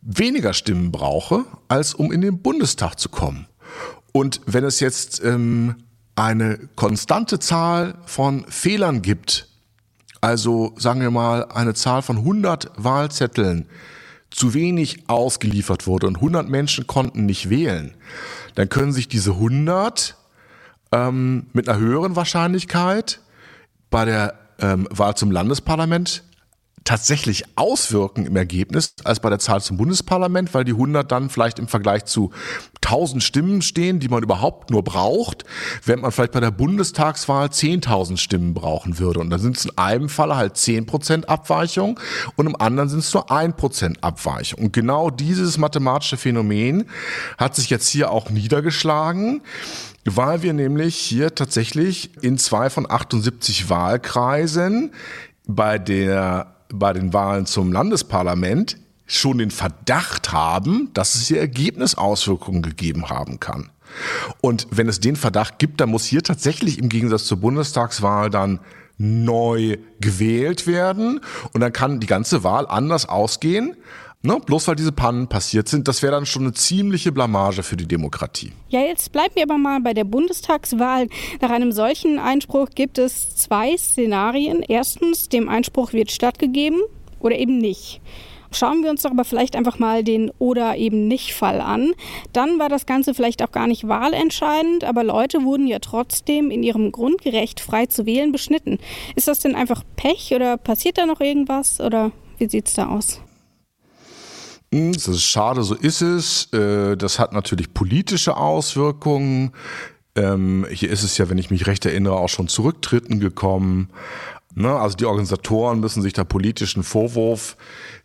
weniger 0.00 0.54
Stimmen 0.54 0.90
brauche, 0.90 1.44
als 1.68 1.94
um 1.94 2.10
in 2.12 2.20
den 2.20 2.40
Bundestag 2.40 2.98
zu 2.98 3.08
kommen. 3.08 3.46
Und 4.12 4.40
wenn 4.46 4.64
es 4.64 4.80
jetzt 4.80 5.22
ähm, 5.22 5.76
eine 6.16 6.58
konstante 6.76 7.38
Zahl 7.38 7.96
von 8.06 8.44
Fehlern 8.48 9.02
gibt, 9.02 9.48
also 10.24 10.72
sagen 10.78 11.02
wir 11.02 11.10
mal 11.10 11.44
eine 11.52 11.74
Zahl 11.74 12.00
von 12.00 12.16
100 12.16 12.70
Wahlzetteln, 12.78 13.66
zu 14.30 14.54
wenig 14.54 15.06
ausgeliefert 15.06 15.86
wurde 15.86 16.06
und 16.06 16.16
100 16.16 16.48
Menschen 16.48 16.86
konnten 16.86 17.26
nicht 17.26 17.50
wählen, 17.50 17.94
dann 18.54 18.70
können 18.70 18.94
sich 18.94 19.06
diese 19.06 19.32
100 19.32 20.16
ähm, 20.92 21.46
mit 21.52 21.68
einer 21.68 21.78
höheren 21.78 22.16
Wahrscheinlichkeit 22.16 23.20
bei 23.90 24.06
der 24.06 24.34
ähm, 24.60 24.88
Wahl 24.90 25.14
zum 25.14 25.30
Landesparlament 25.30 26.24
tatsächlich 26.84 27.44
auswirken 27.56 28.26
im 28.26 28.36
Ergebnis 28.36 28.94
als 29.04 29.20
bei 29.20 29.30
der 29.30 29.38
Zahl 29.38 29.62
zum 29.62 29.78
Bundesparlament, 29.78 30.52
weil 30.52 30.64
die 30.64 30.72
100 30.72 31.10
dann 31.10 31.30
vielleicht 31.30 31.58
im 31.58 31.66
Vergleich 31.66 32.04
zu 32.04 32.30
1000 32.84 33.22
Stimmen 33.22 33.62
stehen, 33.62 34.00
die 34.00 34.08
man 34.08 34.22
überhaupt 34.22 34.70
nur 34.70 34.84
braucht, 34.84 35.44
während 35.84 36.02
man 36.02 36.12
vielleicht 36.12 36.32
bei 36.32 36.40
der 36.40 36.50
Bundestagswahl 36.50 37.46
10.000 37.46 38.18
Stimmen 38.18 38.52
brauchen 38.52 38.98
würde. 38.98 39.20
Und 39.20 39.30
dann 39.30 39.40
sind 39.40 39.56
es 39.56 39.64
in 39.64 39.78
einem 39.78 40.10
Fall 40.10 40.36
halt 40.36 40.56
10% 40.56 41.24
Abweichung 41.24 41.98
und 42.36 42.46
im 42.46 42.60
anderen 42.60 42.90
sind 42.90 42.98
es 43.00 43.14
nur 43.14 43.30
1% 43.30 44.00
Abweichung. 44.02 44.64
Und 44.64 44.72
genau 44.74 45.08
dieses 45.08 45.56
mathematische 45.56 46.18
Phänomen 46.18 46.84
hat 47.38 47.56
sich 47.56 47.70
jetzt 47.70 47.88
hier 47.88 48.10
auch 48.10 48.30
niedergeschlagen 48.30 49.42
weil 50.06 50.42
wir 50.42 50.52
nämlich 50.52 50.96
hier 50.96 51.34
tatsächlich 51.34 52.10
in 52.22 52.36
zwei 52.36 52.68
von 52.68 52.90
78 52.90 53.70
Wahlkreisen 53.70 54.92
bei 55.46 55.78
der 55.78 56.53
bei 56.72 56.92
den 56.92 57.12
Wahlen 57.12 57.46
zum 57.46 57.72
Landesparlament 57.72 58.78
schon 59.06 59.38
den 59.38 59.50
Verdacht 59.50 60.32
haben, 60.32 60.90
dass 60.94 61.14
es 61.14 61.28
hier 61.28 61.38
Ergebnisauswirkungen 61.38 62.62
gegeben 62.62 63.10
haben 63.10 63.38
kann. 63.38 63.70
Und 64.40 64.66
wenn 64.70 64.88
es 64.88 65.00
den 65.00 65.16
Verdacht 65.16 65.58
gibt, 65.58 65.80
dann 65.80 65.90
muss 65.90 66.04
hier 66.04 66.22
tatsächlich 66.22 66.78
im 66.78 66.88
Gegensatz 66.88 67.24
zur 67.24 67.38
Bundestagswahl 67.38 68.30
dann 68.30 68.60
neu 68.96 69.76
gewählt 70.00 70.66
werden 70.66 71.20
und 71.52 71.60
dann 71.60 71.72
kann 71.72 72.00
die 72.00 72.06
ganze 72.06 72.44
Wahl 72.44 72.66
anders 72.66 73.08
ausgehen, 73.08 73.76
Ne? 74.24 74.40
Bloß 74.44 74.68
weil 74.68 74.74
diese 74.74 74.90
Pannen 74.90 75.28
passiert 75.28 75.68
sind, 75.68 75.86
das 75.86 76.02
wäre 76.02 76.12
dann 76.12 76.24
schon 76.24 76.44
eine 76.44 76.54
ziemliche 76.54 77.12
Blamage 77.12 77.62
für 77.62 77.76
die 77.76 77.86
Demokratie. 77.86 78.52
Ja, 78.70 78.80
jetzt 78.80 79.12
bleiben 79.12 79.34
wir 79.34 79.42
aber 79.42 79.58
mal 79.58 79.80
bei 79.80 79.92
der 79.92 80.04
Bundestagswahl. 80.04 81.08
Nach 81.42 81.50
einem 81.50 81.72
solchen 81.72 82.18
Einspruch 82.18 82.70
gibt 82.74 82.96
es 82.96 83.36
zwei 83.36 83.76
Szenarien. 83.76 84.62
Erstens, 84.62 85.28
dem 85.28 85.50
Einspruch 85.50 85.92
wird 85.92 86.10
stattgegeben 86.10 86.80
oder 87.20 87.36
eben 87.36 87.58
nicht. 87.58 88.00
Schauen 88.50 88.82
wir 88.82 88.90
uns 88.90 89.02
doch 89.02 89.10
aber 89.10 89.24
vielleicht 89.24 89.56
einfach 89.56 89.78
mal 89.78 90.02
den 90.02 90.30
oder 90.38 90.76
eben 90.78 91.06
nicht 91.06 91.34
Fall 91.34 91.60
an. 91.60 91.92
Dann 92.32 92.58
war 92.58 92.70
das 92.70 92.86
Ganze 92.86 93.12
vielleicht 93.12 93.42
auch 93.42 93.52
gar 93.52 93.66
nicht 93.66 93.88
wahlentscheidend, 93.88 94.84
aber 94.84 95.04
Leute 95.04 95.44
wurden 95.44 95.66
ja 95.66 95.80
trotzdem 95.80 96.50
in 96.50 96.62
ihrem 96.62 96.92
Grundgerecht 96.92 97.60
frei 97.60 97.86
zu 97.86 98.06
wählen 98.06 98.32
beschnitten. 98.32 98.78
Ist 99.16 99.28
das 99.28 99.40
denn 99.40 99.54
einfach 99.54 99.82
Pech 99.96 100.32
oder 100.34 100.56
passiert 100.56 100.96
da 100.96 101.04
noch 101.04 101.20
irgendwas 101.20 101.78
oder 101.78 102.10
wie 102.38 102.48
sieht 102.48 102.68
es 102.68 102.74
da 102.74 102.88
aus? 102.88 103.20
Das 104.74 105.06
ist 105.06 105.22
schade, 105.22 105.62
so 105.62 105.74
ist 105.74 106.00
es. 106.00 106.52
Äh, 106.52 106.96
das 106.96 107.20
hat 107.20 107.32
natürlich 107.32 107.72
politische 107.72 108.36
Auswirkungen. 108.36 109.52
Ähm, 110.16 110.66
hier 110.68 110.90
ist 110.90 111.04
es 111.04 111.16
ja, 111.16 111.30
wenn 111.30 111.38
ich 111.38 111.50
mich 111.50 111.68
recht 111.68 111.86
erinnere, 111.86 112.16
auch 112.16 112.28
schon 112.28 112.48
zurücktritten 112.48 113.20
gekommen. 113.20 113.90
Ne, 114.56 114.74
also 114.74 114.96
die 114.96 115.04
Organisatoren 115.04 115.80
müssen 115.80 116.02
sich 116.02 116.12
da 116.12 116.24
politischen 116.24 116.82
Vorwurf 116.82 117.56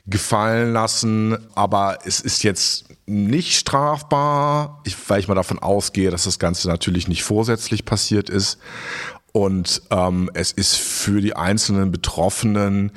gefallen 0.05 0.73
lassen, 0.73 1.37
aber 1.55 1.99
es 2.05 2.19
ist 2.19 2.43
jetzt 2.43 2.85
nicht 3.05 3.55
strafbar, 3.55 4.83
weil 5.07 5.19
ich 5.19 5.27
mal 5.27 5.35
davon 5.35 5.59
ausgehe, 5.59 6.11
dass 6.11 6.23
das 6.23 6.39
Ganze 6.39 6.67
natürlich 6.67 7.07
nicht 7.07 7.23
vorsätzlich 7.23 7.85
passiert 7.85 8.29
ist. 8.29 8.59
Und 9.31 9.83
ähm, 9.89 10.29
es 10.33 10.51
ist 10.51 10.75
für 10.75 11.21
die 11.21 11.35
einzelnen 11.35 11.91
Betroffenen, 11.91 12.91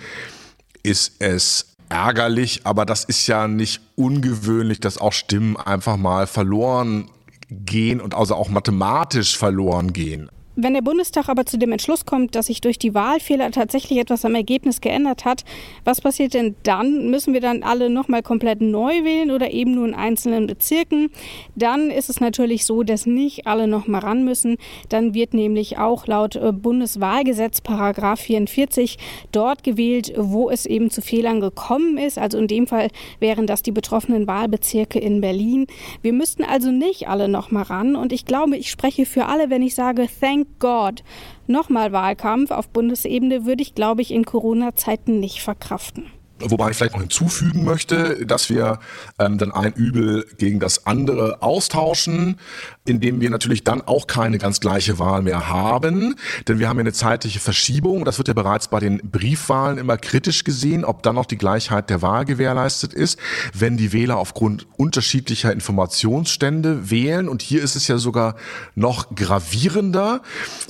ist 0.82 1.14
es 1.20 1.71
ärgerlich, 1.92 2.62
aber 2.64 2.86
das 2.86 3.04
ist 3.04 3.26
ja 3.26 3.46
nicht 3.46 3.82
ungewöhnlich, 3.96 4.80
dass 4.80 4.96
auch 4.96 5.12
Stimmen 5.12 5.58
einfach 5.58 5.98
mal 5.98 6.26
verloren 6.26 7.10
gehen 7.50 8.00
und 8.00 8.14
also 8.14 8.34
auch 8.34 8.48
mathematisch 8.48 9.36
verloren 9.36 9.92
gehen. 9.92 10.30
Wenn 10.54 10.74
der 10.74 10.82
Bundestag 10.82 11.30
aber 11.30 11.46
zu 11.46 11.56
dem 11.56 11.72
Entschluss 11.72 12.04
kommt, 12.04 12.34
dass 12.34 12.46
sich 12.46 12.60
durch 12.60 12.78
die 12.78 12.92
Wahlfehler 12.92 13.50
tatsächlich 13.52 13.98
etwas 13.98 14.26
am 14.26 14.34
Ergebnis 14.34 14.82
geändert 14.82 15.24
hat, 15.24 15.44
was 15.84 16.02
passiert 16.02 16.34
denn 16.34 16.56
dann? 16.62 17.08
Müssen 17.10 17.32
wir 17.32 17.40
dann 17.40 17.62
alle 17.62 17.88
nochmal 17.88 18.22
komplett 18.22 18.60
neu 18.60 19.02
wählen 19.02 19.30
oder 19.30 19.50
eben 19.50 19.74
nur 19.74 19.88
in 19.88 19.94
einzelnen 19.94 20.46
Bezirken? 20.46 21.10
Dann 21.56 21.90
ist 21.90 22.10
es 22.10 22.20
natürlich 22.20 22.66
so, 22.66 22.82
dass 22.82 23.06
nicht 23.06 23.46
alle 23.46 23.66
nochmal 23.66 24.02
ran 24.02 24.24
müssen. 24.24 24.58
Dann 24.90 25.14
wird 25.14 25.32
nämlich 25.32 25.78
auch 25.78 26.06
laut 26.06 26.36
äh, 26.36 26.52
Bundeswahlgesetz 26.52 27.62
Paragraph 27.62 28.20
44 28.20 28.98
dort 29.32 29.64
gewählt, 29.64 30.12
wo 30.18 30.50
es 30.50 30.66
eben 30.66 30.90
zu 30.90 31.00
Fehlern 31.00 31.40
gekommen 31.40 31.96
ist. 31.96 32.18
Also 32.18 32.36
in 32.36 32.46
dem 32.46 32.66
Fall 32.66 32.88
wären 33.20 33.46
das 33.46 33.62
die 33.62 33.72
betroffenen 33.72 34.26
Wahlbezirke 34.26 34.98
in 34.98 35.22
Berlin. 35.22 35.66
Wir 36.02 36.12
müssten 36.12 36.44
also 36.44 36.70
nicht 36.70 37.08
alle 37.08 37.28
nochmal 37.28 37.62
ran. 37.62 37.96
Und 37.96 38.12
ich 38.12 38.26
glaube, 38.26 38.58
ich 38.58 38.70
spreche 38.70 39.06
für 39.06 39.26
alle, 39.26 39.48
wenn 39.48 39.62
ich 39.62 39.74
sage, 39.74 40.06
thank 40.20 40.41
thank 40.42 40.58
God. 40.58 41.02
Nochmal 41.46 41.92
Wahlkampf 41.92 42.50
auf 42.50 42.68
Bundesebene 42.68 43.44
würde 43.44 43.62
ich, 43.62 43.74
glaube 43.74 44.02
ich, 44.02 44.10
in 44.10 44.24
Corona-Zeiten 44.24 45.20
nicht 45.20 45.42
verkraften. 45.42 46.06
Wobei 46.50 46.70
ich 46.70 46.76
vielleicht 46.76 46.94
noch 46.94 47.00
hinzufügen 47.00 47.64
möchte, 47.64 48.26
dass 48.26 48.50
wir 48.50 48.78
ähm, 49.18 49.38
dann 49.38 49.52
ein 49.52 49.72
Übel 49.72 50.26
gegen 50.38 50.60
das 50.60 50.86
andere 50.86 51.42
austauschen, 51.42 52.38
indem 52.84 53.20
wir 53.20 53.30
natürlich 53.30 53.64
dann 53.64 53.82
auch 53.82 54.06
keine 54.06 54.38
ganz 54.38 54.60
gleiche 54.60 54.98
Wahl 54.98 55.22
mehr 55.22 55.48
haben. 55.48 56.16
Denn 56.48 56.58
wir 56.58 56.68
haben 56.68 56.78
ja 56.78 56.82
eine 56.82 56.92
zeitliche 56.92 57.40
Verschiebung. 57.40 58.04
Das 58.04 58.18
wird 58.18 58.28
ja 58.28 58.34
bereits 58.34 58.68
bei 58.68 58.80
den 58.80 58.98
Briefwahlen 58.98 59.78
immer 59.78 59.96
kritisch 59.96 60.44
gesehen, 60.44 60.84
ob 60.84 61.02
dann 61.02 61.14
noch 61.14 61.26
die 61.26 61.38
Gleichheit 61.38 61.90
der 61.90 62.02
Wahl 62.02 62.24
gewährleistet 62.24 62.92
ist, 62.92 63.18
wenn 63.54 63.76
die 63.76 63.92
Wähler 63.92 64.16
aufgrund 64.18 64.66
unterschiedlicher 64.76 65.52
Informationsstände 65.52 66.90
wählen. 66.90 67.28
Und 67.28 67.42
hier 67.42 67.62
ist 67.62 67.76
es 67.76 67.88
ja 67.88 67.98
sogar 67.98 68.36
noch 68.74 69.14
gravierender, 69.14 70.22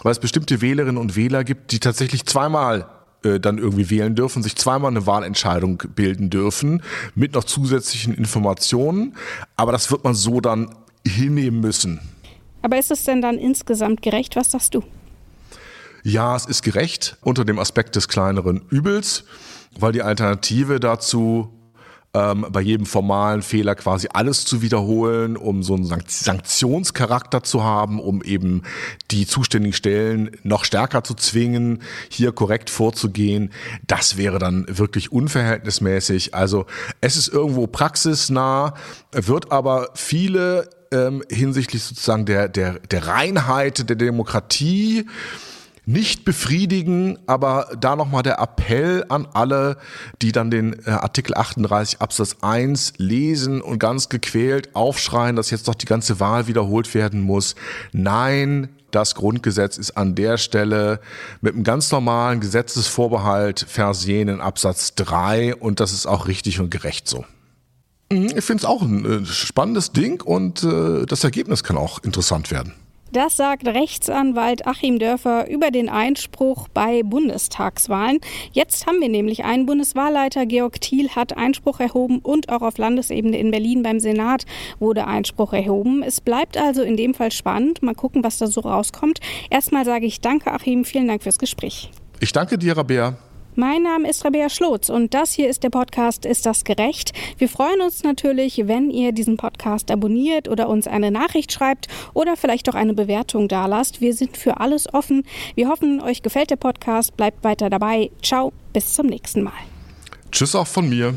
weil 0.03 0.13
es 0.13 0.19
bestimmte 0.19 0.61
Wählerinnen 0.61 0.99
und 0.99 1.17
Wähler 1.17 1.45
gibt, 1.45 1.73
die 1.73 1.81
tatsächlich 1.81 2.27
zweimal 2.27 2.87
äh, 3.25 3.41
dann 3.41 3.59
irgendwie 3.59 3.91
wählen 3.91 4.15
dürfen, 4.15 4.43
sich 4.43 4.57
zweimal 4.57 4.91
eine 4.91 5.07
Wahlentscheidung 5.07 5.83
bilden 5.95 6.31
dürfen, 6.31 6.83
mit 7.15 7.35
noch 7.35 7.45
zusätzlichen 7.45 8.15
Informationen. 8.15 9.17
Aber 9.57 9.73
das 9.73 9.91
wird 9.91 10.05
man 10.05 10.15
so 10.15 10.41
dann 10.41 10.75
hinnehmen 11.07 11.61
müssen. 11.61 12.01
Aber 12.63 12.79
ist 12.79 12.91
es 12.91 13.05
denn 13.05 13.21
dann 13.21 13.39
insgesamt 13.39 14.03
gerecht? 14.03 14.37
Was 14.37 14.53
sagst 14.53 14.75
du? 14.75 14.83
Ja, 16.05 16.35
es 16.35 16.47
ist 16.47 16.63
gerecht 16.63 17.17
unter 17.23 17.45
dem 17.45 17.59
Aspekt 17.59 17.97
des 17.97 18.09
kleineren 18.09 18.63
Übels, 18.71 19.25
weil 19.79 19.93
die 19.93 20.03
Alternative 20.03 20.81
dazu 20.81 21.53
ähm, 22.15 22.47
bei 22.51 22.61
jedem 22.61 22.87
formalen 22.87 23.43
Fehler 23.43 23.75
quasi 23.75 24.09
alles 24.13 24.45
zu 24.45 24.61
wiederholen, 24.61 25.37
um 25.37 25.63
so 25.63 25.75
einen 25.75 25.85
Sanktionscharakter 25.85 27.43
zu 27.43 27.65
haben, 27.65 28.01
um 28.01 28.23
eben 28.23 28.63
die 29.11 29.27
zuständigen 29.27 29.73
Stellen 29.73 30.31
noch 30.43 30.65
stärker 30.65 31.05
zu 31.05 31.15
zwingen, 31.15 31.83
hier 32.11 32.33
korrekt 32.33 32.69
vorzugehen. 32.69 33.51
Das 33.87 34.17
wäre 34.17 34.39
dann 34.39 34.67
wirklich 34.69 35.11
unverhältnismäßig. 35.11 36.35
Also 36.35 36.67
es 37.01 37.17
ist 37.17 37.29
irgendwo 37.29 37.67
praxisnah, 37.67 38.75
wird 39.13 39.51
aber 39.51 39.89
viele 39.95 40.69
ähm, 40.93 41.23
hinsichtlich 41.31 41.83
sozusagen 41.83 42.27
der, 42.27 42.49
der, 42.49 42.79
der 42.79 43.07
Reinheit 43.07 43.89
der 43.89 43.97
Demokratie 43.97 45.07
nicht 45.85 46.25
befriedigen, 46.25 47.19
aber 47.27 47.69
da 47.81 47.97
nochmal 47.97 48.23
der 48.23 48.39
Appell 48.39 49.05
an 49.09 49.27
alle, 49.33 49.77
die 50.21 50.33
dann 50.33 50.51
den 50.51 50.75
äh, 50.87 50.91
Artikel 50.91 51.35
38 51.35 52.01
Absatz 52.01 52.37
1 52.41 52.95
lesen 52.99 53.61
und 53.61 53.79
ganz 53.79 54.09
gequält 54.09 54.75
aufschreien, 54.77 55.35
dass 55.35 55.51
jetzt 55.51 55.67
doch 55.67 55.75
die 55.75 55.87
ganze 55.87 56.21
Wahl 56.21 56.47
wiederholt 56.47 56.95
werden 56.95 57.21
muss. 57.21 57.55
Nein, 57.93 58.69
Das 58.93 59.15
Grundgesetz 59.15 59.79
ist 59.79 59.97
an 59.97 60.15
der 60.15 60.37
Stelle 60.37 61.01
mit 61.41 61.55
einem 61.55 61.65
ganz 61.65 61.91
normalen 61.91 62.41
Gesetzesvorbehalt 62.41 63.65
versehen 63.67 64.29
in 64.29 64.41
Absatz 64.41 64.95
3 64.95 65.57
und 65.57 65.81
das 65.81 65.93
ist 65.93 66.07
auch 66.07 66.29
richtig 66.29 66.61
und 66.61 66.71
gerecht 66.71 67.09
so. 67.09 67.25
Mhm, 68.13 68.33
ich 68.37 68.45
finde 68.45 68.63
es 68.63 68.65
auch 68.67 68.83
ein 68.83 69.05
äh, 69.05 69.25
spannendes 69.25 69.93
Ding 69.93 70.21
und 70.21 70.63
äh, 70.63 71.07
das 71.07 71.25
Ergebnis 71.25 71.65
kann 71.65 71.79
auch 71.79 72.01
interessant 72.05 72.51
werden. 72.51 72.75
Das 73.13 73.37
sagt 73.37 73.67
Rechtsanwalt 73.67 74.67
Achim 74.67 74.99
Dörfer 74.99 75.47
über 75.51 75.71
den 75.71 75.91
Einspruch 75.91 76.69
bei 76.69 77.03
Bundestagswahlen. 77.03 78.21
Jetzt 78.53 78.87
haben 78.87 79.03
wir 79.03 79.11
nämlich 79.11 79.45
einen 79.45 79.67
Bundeswahlleiter. 79.67 80.47
Georg 80.47 80.81
Thiel 80.81 81.11
hat 81.11 81.37
Einspruch 81.37 81.79
erhoben 81.79 82.21
und 82.21 82.49
auch 82.49 82.63
auf 82.63 82.79
Landesebene 82.79 83.37
in 83.39 83.51
Berlin 83.51 83.83
beim 83.83 84.01
Senat 84.01 84.47
wurde 84.79 85.07
Einspruch 85.07 85.53
erhoben. 85.53 86.03
Es 86.03 86.23
bleibt 86.23 86.57
also 86.57 86.81
in 86.81 86.97
dem 86.97 87.13
Fall 87.13 87.33
spannend. 87.33 87.83
Mal 87.83 87.95
gucken, 87.95 88.25
was 88.25 88.39
da 88.39 88.47
so 88.47 88.63
rauskommt. 88.63 89.21
Erstmal 89.51 89.85
sage 89.85 90.07
ich 90.07 90.23
Danke, 90.23 90.51
Achim. 90.51 90.87
Vielen 90.87 91.09
Dank 91.09 91.23
fürs 91.23 91.39
Gespräch. 91.39 91.91
Ich 92.21 92.33
danke 92.33 92.57
dir, 92.57 92.79
Rabea. 92.79 93.19
Mein 93.55 93.83
Name 93.83 94.09
ist 94.09 94.25
Rabea 94.25 94.49
Schlotz 94.49 94.89
und 94.89 95.13
das 95.13 95.33
hier 95.33 95.51
ist 95.51 95.63
der 95.63 95.69
Podcast 95.69 96.25
Ist 96.25 96.47
das 96.47 96.65
gerecht? 96.65 97.13
Wir 97.37 97.51
freuen 97.51 97.83
uns 97.83 98.03
natürlich, 98.03 98.67
wenn 98.67 98.91
ihr 98.91 99.13
diesen 99.13 99.37
Podcast 99.37 99.91
abonniert 99.91 100.49
oder 100.49 100.71
uns 100.71 100.87
eine 100.87 101.11
Nachricht 101.11 101.53
schreibt 101.53 101.87
oder 102.15 102.39
vielleicht 102.39 102.71
auch 102.71 102.75
eine 102.75 102.95
Bewertung 102.95 103.49
dalasst. 103.49 104.01
Wir 104.01 104.15
sind 104.15 104.39
für 104.39 104.61
alles 104.61 104.93
offen. 104.95 105.25
Wir 105.55 105.69
hoffen, 105.69 106.01
euch 106.01 106.23
gefällt 106.23 106.49
der 106.49 106.57
Podcast. 106.57 107.15
Bleibt 107.19 107.45
weiter 107.45 107.69
dabei. 107.69 108.11
Ciao, 108.23 108.55
bis 108.73 108.95
zum 108.95 109.07
nächsten 109.07 109.43
Mal. 109.43 109.53
Tschüss 110.31 110.55
auch 110.55 110.67
von 110.67 110.89
mir. 110.89 111.13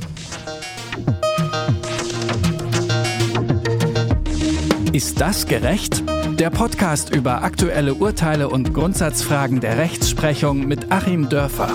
Ist 4.91 5.21
das 5.21 5.45
gerecht? 5.47 6.03
Der 6.37 6.49
Podcast 6.49 7.15
über 7.15 7.43
aktuelle 7.43 7.93
Urteile 7.93 8.49
und 8.49 8.73
Grundsatzfragen 8.73 9.61
der 9.61 9.77
Rechtsprechung 9.77 10.67
mit 10.67 10.91
Achim 10.91 11.29
Dörfer. 11.29 11.73